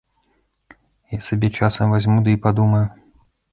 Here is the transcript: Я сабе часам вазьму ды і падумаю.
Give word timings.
Я 1.17 1.19
сабе 1.27 1.47
часам 1.61 1.93
вазьму 1.97 2.19
ды 2.25 2.29
і 2.39 2.43
падумаю. 2.49 2.85